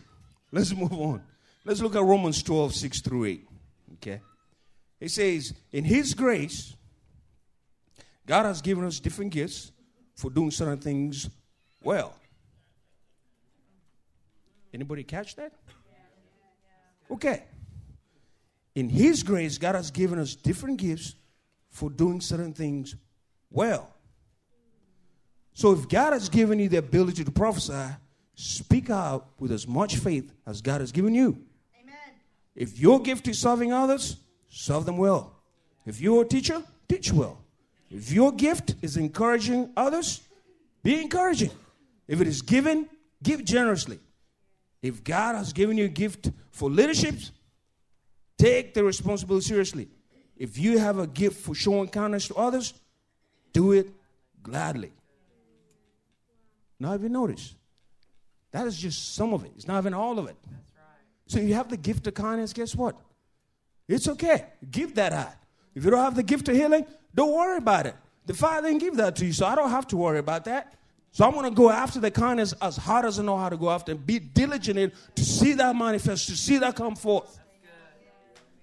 [0.53, 1.23] let's move on.
[1.65, 3.49] Let's look at Romans 12, 6 through 8.
[3.95, 4.21] Okay?
[5.01, 6.77] It says, In His grace,
[8.27, 9.73] God has given us different gifts
[10.17, 11.31] for doing certain things
[11.83, 12.15] well.
[14.75, 15.55] Anybody catch that?
[17.11, 17.45] Okay.
[18.75, 21.15] In His grace, God has given us different gifts
[21.69, 22.95] for doing certain things
[23.51, 23.89] well.
[25.55, 27.95] So if God has given you the ability to prophesy,
[28.35, 31.39] speak out with as much faith as God has given you.
[31.81, 31.95] Amen.
[32.57, 34.17] If your gift is serving others,
[34.49, 35.37] serve them well.
[35.85, 37.39] If you're a teacher, teach well.
[37.91, 40.23] If your gift is encouraging others,
[40.83, 41.51] be encouraging.
[42.09, 42.89] If it is given,
[43.23, 43.99] give generously.
[44.81, 47.15] If God has given you a gift for leadership,
[48.43, 49.89] take the responsibility seriously.
[50.37, 52.75] If you have a gift for showing kindness to others,
[53.53, 53.89] do it
[54.43, 54.93] gladly.
[56.81, 57.55] Now, have you noticed?
[58.51, 59.53] That is just some of it.
[59.55, 60.37] It's not even all of it.
[60.45, 60.59] Right.
[61.27, 62.97] So you have the gift of kindness, guess what?
[63.89, 64.47] It's okay.
[64.71, 65.35] Give that out.
[65.75, 67.95] If you don't have the gift of healing, don't worry about it.
[68.27, 70.75] The Father didn't give that to you, so I don't have to worry about that.
[71.13, 73.57] So I'm going to go after the kindness as hard as I know how to
[73.57, 77.39] go after and be diligent in to see that manifest, to see that come forth.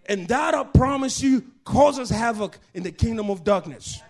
[0.09, 4.01] And that, I promise you, causes havoc in the kingdom of darkness.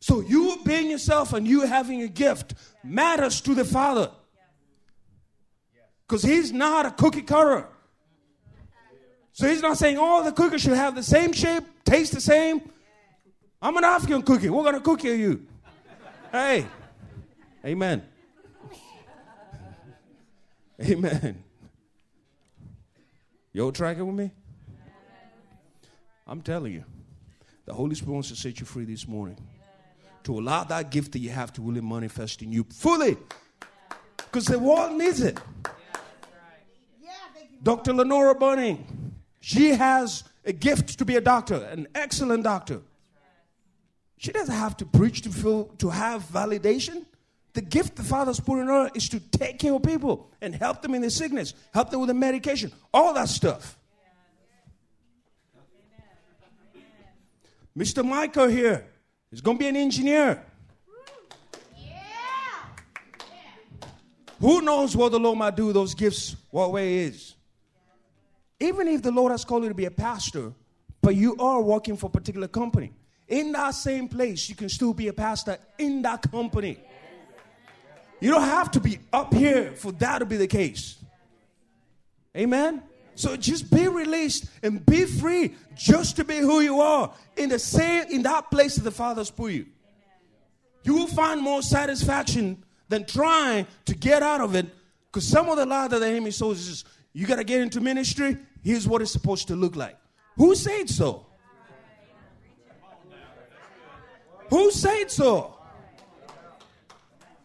[0.00, 4.10] So you being yourself and you having a gift matters to the Father.
[6.08, 7.68] Because He's not a cookie cutter.
[9.34, 12.62] So He's not saying all the cookies should have the same shape, taste the same.
[13.60, 14.48] I'm an African cookie.
[14.48, 15.46] What kind of cookie are you?
[16.32, 16.66] Hey,
[17.64, 18.02] amen.
[20.80, 21.44] Amen.
[23.52, 24.30] You all tracking with me?
[26.26, 26.84] I'm telling you,
[27.66, 29.38] the Holy Spirit wants to set you free this morning.
[30.24, 33.16] To allow that gift that you have to really manifest in you fully.
[34.16, 35.38] Because the world needs it.
[37.62, 37.92] Dr.
[37.92, 42.80] Lenora Bunning, she has a gift to be a doctor, an excellent doctor.
[44.16, 47.04] She doesn't have to preach to feel to have validation.
[47.54, 50.80] The gift the Father's put in her is to take care of people and help
[50.80, 53.78] them in their sickness, help them with the medication, all that stuff.
[57.76, 58.04] Mr.
[58.04, 58.86] Michael here
[59.30, 60.42] is going to be an engineer.
[64.40, 67.34] Who knows what the Lord might do those gifts, what way is?
[68.58, 70.52] Even if the Lord has called you to be a pastor,
[71.00, 72.92] but you are working for a particular company,
[73.28, 76.78] in that same place, you can still be a pastor in that company.
[78.22, 80.96] You don't have to be up here for that to be the case.
[82.36, 82.80] Amen.
[83.16, 87.58] So just be released and be free just to be who you are in the
[87.58, 89.66] same in that place that the Father's put you.
[90.84, 94.66] You will find more satisfaction than trying to get out of it.
[95.10, 97.60] Because some of the lie that the enemy sows is just, you got to get
[97.60, 98.36] into ministry.
[98.62, 99.96] Here's what it's supposed to look like.
[100.36, 101.26] Who said so?
[104.48, 105.51] Who said so?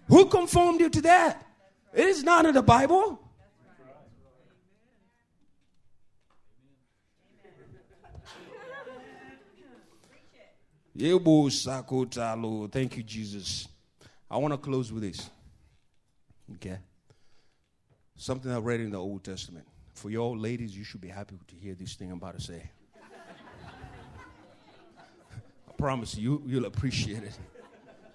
[0.08, 1.46] Who conformed you to that?
[1.93, 3.20] It is not in the Bible.
[12.72, 13.67] Thank you, Jesus.
[14.30, 15.30] I want to close with this.
[16.56, 16.80] Okay.
[18.15, 19.65] Something I read in the Old Testament.
[19.93, 22.70] For your ladies, you should be happy to hear this thing I'm about to say
[25.70, 27.38] I promise you, you'll appreciate it.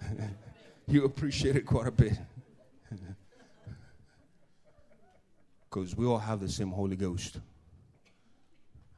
[0.87, 2.13] you appreciate it quite a bit.
[5.69, 7.39] Because we all have the same Holy Ghost.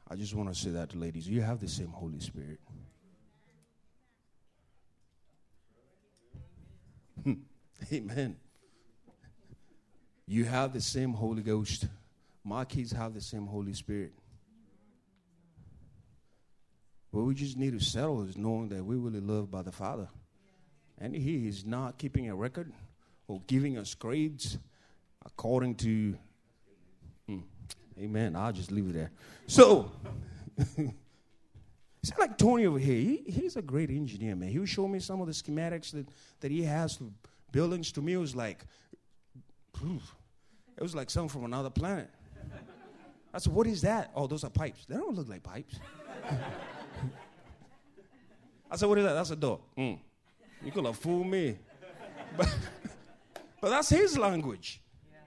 [0.06, 1.26] I just want to say that to ladies.
[1.26, 2.60] You have the same Holy Spirit.
[7.24, 7.32] Hmm.
[7.90, 8.36] Amen.
[10.26, 11.86] You have the same Holy Ghost.
[12.44, 14.12] My kids have the same Holy Spirit.
[17.10, 20.08] What we just need to settle is knowing that we're really loved by the Father.
[20.98, 22.72] And He is not keeping a record
[23.28, 24.58] or giving us grades
[25.24, 26.16] according to.
[27.28, 27.40] Hmm,
[27.98, 28.36] amen.
[28.36, 29.10] I'll just leave it there.
[29.46, 29.90] So,
[30.58, 32.94] it's like Tony over here.
[32.94, 34.48] He, he's a great engineer, man.
[34.48, 36.08] He was showing me some of the schematics that,
[36.40, 37.04] that he has for
[37.52, 37.92] buildings.
[37.92, 38.64] To me, it was like,
[39.82, 42.08] it was like something from another planet.
[43.34, 44.12] I said, What is that?
[44.14, 44.86] Oh, those are pipes.
[44.86, 45.78] They don't look like pipes.
[48.70, 49.12] I said, What is that?
[49.12, 49.60] That's a door.
[49.76, 49.98] Mm.
[50.66, 51.56] You could have fooled me.
[52.36, 52.52] But,
[53.60, 54.82] but that's his language.
[55.12, 55.18] Yeah,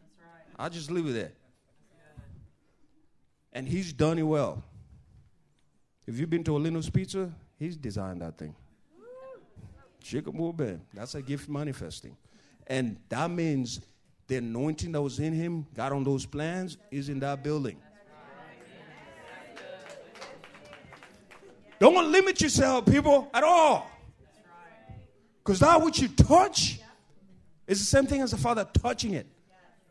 [0.00, 0.14] that's
[0.58, 0.64] right.
[0.66, 1.32] I just leave it there.
[3.52, 4.64] And he's done it well.
[6.06, 8.54] If you've been to Olino's Pizza, he's designed that thing.
[10.02, 12.16] Chicken That's a gift manifesting.
[12.66, 13.82] And that means
[14.28, 17.76] the anointing that was in him, got on those plans, is in that building.
[21.78, 23.90] Don't limit yourself, people, at all.
[25.44, 26.80] Because that which you touch
[27.66, 29.26] is the same thing as the Father touching it.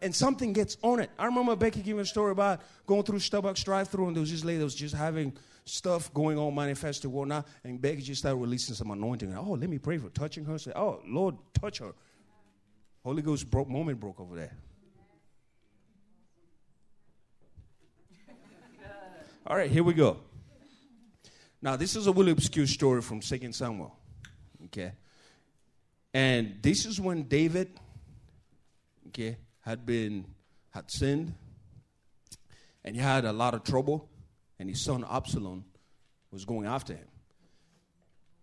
[0.02, 1.10] And something gets on it.
[1.20, 4.32] I remember Becky giving a story about going through Starbucks drive through and there was
[4.32, 5.34] this lady that was just having
[5.66, 7.46] stuff going on, manifested, whatnot.
[7.64, 9.36] And Becky just started releasing some anointing.
[9.36, 10.58] Oh, let me pray for touching her.
[10.58, 11.94] Say, oh, Lord, touch her.
[13.04, 14.56] Holy Ghost broke, moment broke over there.
[19.48, 20.18] All right, here we go.
[21.62, 23.96] Now, this is a really obscure story from 2 Samuel.
[24.66, 24.92] Okay.
[26.14, 27.80] And this is when David,
[29.08, 30.26] okay, had been,
[30.72, 31.34] had sinned,
[32.84, 34.10] and he had a lot of trouble,
[34.58, 35.66] and his son Absalom
[36.32, 37.08] was going after him.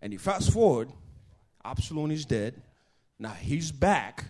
[0.01, 0.89] And he fast forward,
[1.65, 2.61] Absalom is dead.
[3.19, 4.25] Now he's back.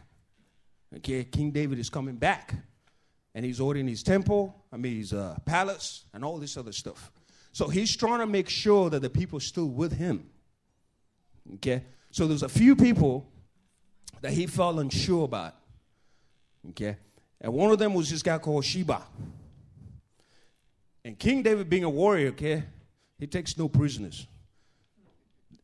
[0.96, 2.54] Okay, King David is coming back.
[3.36, 7.12] And he's ordering his temple, I mean his uh, palace, and all this other stuff.
[7.52, 10.30] So he's trying to make sure that the people still with him.
[11.56, 11.84] Okay?
[12.18, 13.28] So there's a few people
[14.22, 15.54] that he felt unsure about.
[16.70, 16.98] Okay?
[17.40, 19.04] And one of them was this guy called Sheba.
[21.06, 22.64] And King David, being a warrior, okay,
[23.20, 24.26] he takes no prisoners.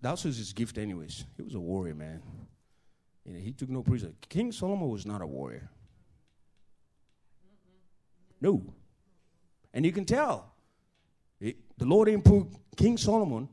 [0.02, 1.26] That was his gift, anyways.
[1.38, 2.22] He was a warrior, man.
[3.26, 4.14] Know, he took no prisoners.
[4.30, 5.72] King Solomon was not a warrior.
[8.40, 8.62] No.
[9.74, 10.54] And you can tell
[11.40, 12.46] the Lord didn't put
[12.78, 13.50] King Solomon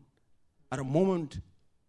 [0.71, 1.41] at a moment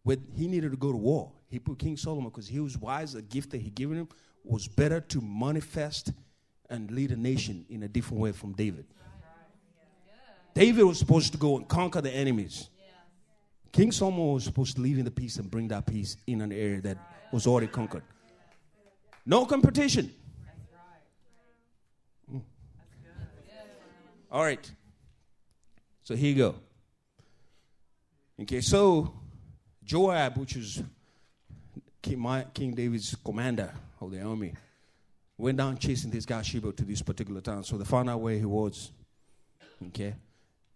[0.03, 1.31] when he needed to go to war.
[1.49, 3.13] He put King Solomon because he was wise.
[3.13, 4.09] The gift that he given him
[4.43, 6.11] was better to manifest
[6.69, 8.85] and lead a nation in a different way from David.
[10.53, 12.69] David was supposed to go and conquer the enemies.
[13.71, 16.51] King Solomon was supposed to live in the peace and bring that peace in an
[16.51, 16.97] area that
[17.31, 18.03] was already conquered.
[19.25, 20.13] No competition.
[24.31, 24.71] All right.
[26.03, 26.55] So here you go.
[28.41, 29.13] Okay, so
[29.83, 30.81] Joab, which is
[32.01, 34.53] King, David's commander of the army,
[35.37, 37.63] went down chasing this guy Sheba to this particular town.
[37.63, 38.91] So they found out where he was.
[39.87, 40.13] Okay?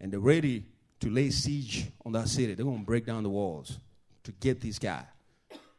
[0.00, 0.64] And they're ready
[1.00, 2.54] to lay siege on that city.
[2.54, 3.78] They're going to break down the walls
[4.24, 5.04] to get this guy.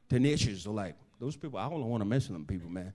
[0.09, 2.93] Tenacious are like, those people, I don't want to mess with them people, man.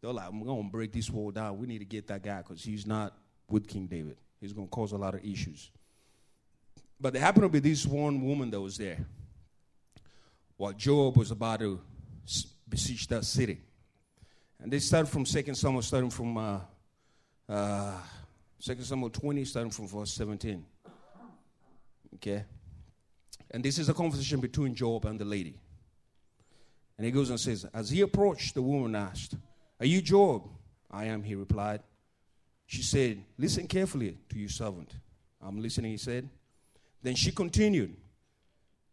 [0.00, 1.58] They're like, I'm going to break this wall down.
[1.58, 3.14] We need to get that guy because he's not
[3.48, 4.16] with King David.
[4.40, 5.70] He's going to cause a lot of issues.
[7.00, 8.98] But there happened to be this one woman that was there
[10.60, 11.80] while Joab was about to
[12.68, 13.62] besiege that city.
[14.60, 16.60] And they started from 2 Samuel, starting from uh,
[17.48, 17.94] uh,
[18.62, 20.62] 2 Samuel 20, starting from verse 17.
[22.16, 22.44] Okay?
[23.50, 25.58] And this is a conversation between Joab and the lady.
[26.98, 29.36] And he goes and says, As he approached, the woman asked,
[29.80, 30.42] Are you Joab?
[30.90, 31.80] I am, he replied.
[32.66, 34.92] She said, Listen carefully to your servant.
[35.40, 36.28] I'm listening, he said.
[37.02, 37.96] Then she continued,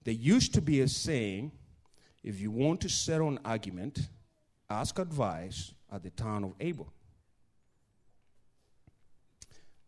[0.07, 1.51] There used to be a saying
[2.23, 4.07] if you want to settle an argument,
[4.69, 6.93] ask advice at the town of Abel.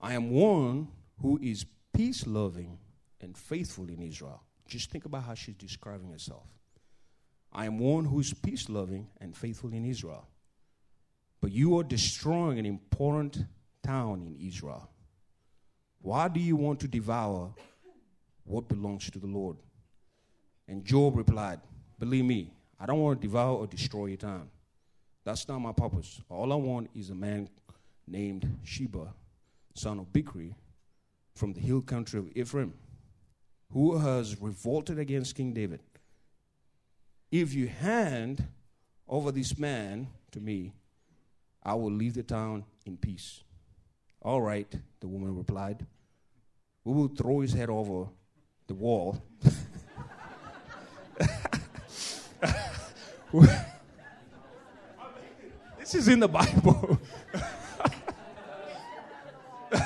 [0.01, 0.89] I am one
[1.21, 2.79] who is peace loving
[3.21, 4.43] and faithful in Israel.
[4.67, 6.49] Just think about how she's describing herself.
[7.53, 10.27] I am one who is peace loving and faithful in Israel.
[11.39, 13.45] But you are destroying an important
[13.83, 14.89] town in Israel.
[16.01, 17.53] Why do you want to devour
[18.43, 19.55] what belongs to the Lord?
[20.69, 21.59] And Joab replied,
[21.97, 24.49] Believe me, I don't want to devour or destroy your town.
[25.25, 26.21] That's not my purpose.
[26.29, 27.49] All I want is a man
[28.07, 29.11] named Sheba,
[29.73, 30.53] son of Bichri,
[31.33, 32.73] from the hill country of Ephraim,
[33.71, 35.79] who has revolted against King David.
[37.31, 38.47] If you hand
[39.07, 40.73] over this man to me,
[41.63, 43.41] I will leave the town in peace.
[44.21, 45.85] All right, the woman replied.
[46.83, 48.07] We will throw his head over
[48.67, 49.21] the wall.
[55.77, 56.99] this is in the Bible.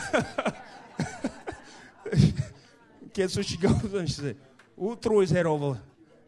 [3.08, 4.38] okay, so she goes and she said,
[4.78, 5.78] We'll throw his head over,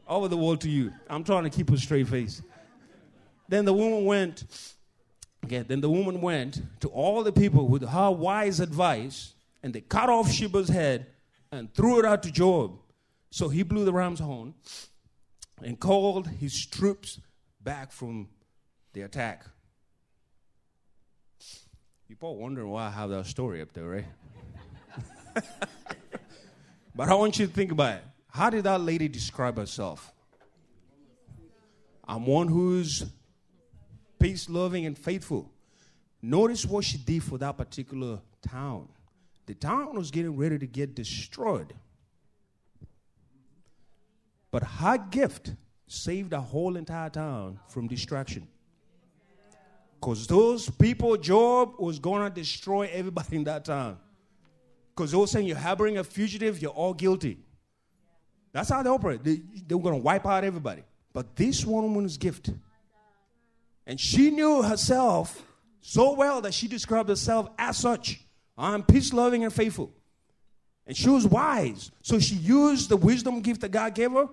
[0.07, 0.91] over the wall to you.
[1.09, 2.41] I'm trying to keep a straight face.
[3.47, 4.43] Then the woman went,
[5.45, 9.81] okay, then the woman went to all the people with her wise advice, and they
[9.81, 11.07] cut off Sheba's head
[11.51, 12.73] and threw it out to Joab.
[13.29, 14.53] So he blew the ram's horn
[15.63, 17.19] and called his troops
[17.61, 18.27] back from
[18.93, 19.45] the attack.
[22.07, 24.05] People are wondering why I have that story up there, right?
[26.95, 28.03] but I want you to think about it.
[28.29, 30.11] How did that lady describe herself?
[32.07, 33.05] I'm one who's
[34.19, 35.51] peace loving and faithful.
[36.21, 38.87] Notice what she did for that particular town.
[39.47, 41.73] The town was getting ready to get destroyed.
[44.55, 45.53] But her gift
[45.85, 48.47] saved a whole entire town from destruction.
[49.99, 53.97] Because those people, Joab was going to destroy everybody in that town.
[54.95, 57.37] Because they were saying you're harboring a fugitive, you're all guilty.
[58.53, 59.25] That's how they operate.
[59.25, 60.83] They, they were going to wipe out everybody.
[61.11, 62.49] But this one woman's gift,
[63.85, 65.43] and she knew herself
[65.81, 68.21] so well that she described herself as such.
[68.57, 69.91] I'm peace loving and faithful.
[70.87, 71.91] And she was wise.
[72.03, 74.29] So she used the wisdom gift that God gave her,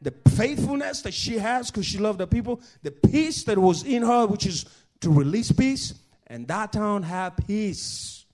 [0.00, 4.02] the faithfulness that she has because she loved the people, the peace that was in
[4.02, 4.66] her, which is
[5.00, 5.94] to release peace,
[6.26, 8.24] and that town had peace.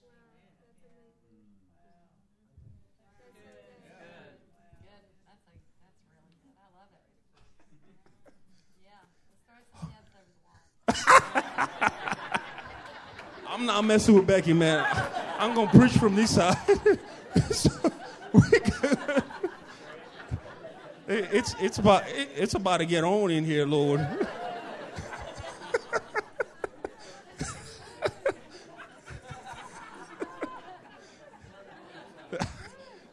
[13.46, 14.84] I'm not messing with Becky, man.
[15.38, 16.56] I'm gonna preach from this side.
[17.50, 17.70] so
[21.08, 24.06] it's it's about it's about to get on in here, Lord.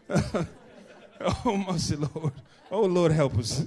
[1.46, 2.34] oh mercy, Lord.
[2.72, 3.66] Oh Lord, help us.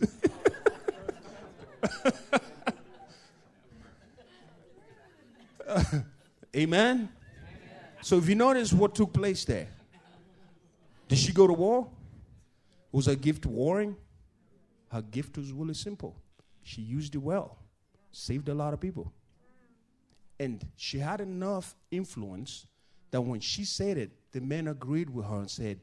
[5.74, 6.04] Amen?
[6.56, 7.08] Amen?
[8.02, 9.68] So if you notice what took place there,
[11.08, 11.88] did she go to war?
[12.90, 13.96] Was her gift warring?
[14.92, 16.14] Her gift was really simple.
[16.62, 17.56] She used it well,
[18.10, 19.10] saved a lot of people.
[20.38, 22.66] And she had enough influence
[23.10, 25.80] that when she said it, the men agreed with her and said,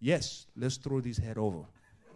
[0.00, 1.64] Yes, let's throw this head over.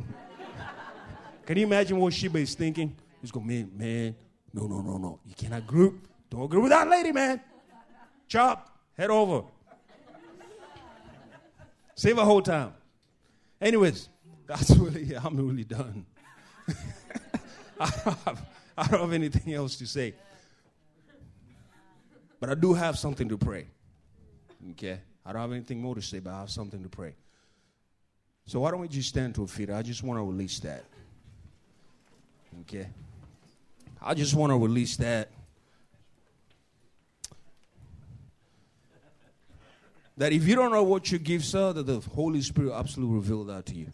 [1.47, 2.97] Can you imagine what Sheba is thinking?
[3.21, 4.17] He's going, man, man,
[4.53, 5.21] no, no, no, no.
[5.25, 6.09] You cannot group.
[6.31, 7.41] Don't agree with that lady, man.
[8.27, 9.43] Chop, head over.
[11.95, 12.73] Save a whole time.
[13.61, 14.09] Anyways,
[14.47, 16.07] that's really, I'm really done.
[17.81, 18.47] I, don't have,
[18.79, 20.15] I don't have anything else to say.
[22.41, 23.67] But I do have something to pray.
[24.73, 24.99] Okay?
[25.25, 27.15] I don't have anything more to say, but I have something to pray.
[28.47, 29.71] So why don't we just stand to our feet?
[29.71, 30.85] I just want to release that.
[32.61, 32.87] Okay?
[34.03, 35.31] I just want to release that.
[40.17, 43.45] That if you don't know what your gifts are, that the Holy Spirit absolutely reveal
[43.45, 43.89] that to you.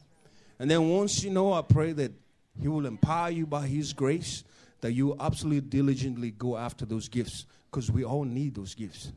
[0.58, 2.12] And then once you know, I pray that
[2.60, 4.44] He will empower you by His grace,
[4.80, 9.12] that you absolutely diligently go after those gifts, because we all need those gifts.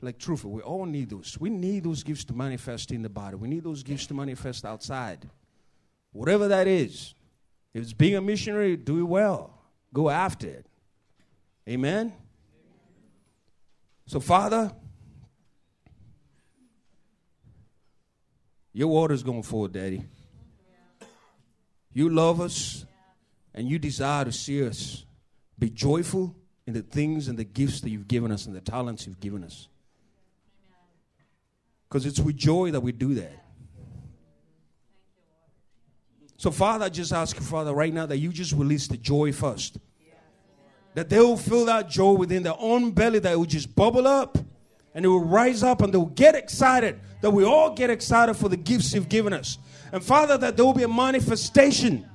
[0.00, 1.38] Like truthfully, we all need those.
[1.40, 3.36] We need those gifts to manifest in the body.
[3.36, 5.28] We need those gifts to manifest outside.
[6.12, 7.14] Whatever that is.
[7.72, 9.58] If it's being a missionary, do it well.
[9.92, 10.66] Go after it.
[11.68, 12.12] Amen.
[14.06, 14.70] So, Father,
[18.76, 20.04] Your water's going forward, Daddy.
[21.94, 22.84] You love us
[23.54, 25.04] and you desire to see us
[25.58, 26.34] be joyful
[26.66, 29.44] in the things and the gifts that you've given us and the talents you've given
[29.44, 29.68] us.
[31.88, 33.44] Because it's with joy that we do that.
[36.36, 39.32] So, Father, I just ask you, Father, right now that you just release the joy
[39.32, 39.78] first.
[40.94, 44.36] That they will feel that joy within their own belly, that will just bubble up
[44.94, 47.00] and they will rise up and they'll get excited.
[47.20, 49.58] That we all get excited for the gifts you've given us.
[49.92, 52.08] And Father, that there will be a manifestation,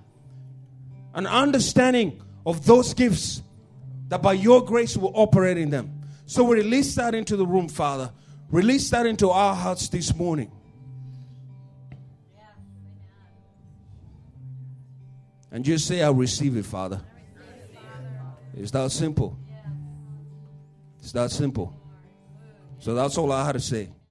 [1.14, 3.42] an understanding of those gifts
[4.10, 6.02] that by your grace will operate in them.
[6.26, 8.12] So we release that into the room, Father.
[8.50, 10.52] Release that into our hearts this morning.
[15.52, 17.02] And just say, I receive it, Father.
[18.56, 19.38] It's that simple.
[21.00, 21.79] It's that simple.
[22.80, 23.90] So that's all I had to say.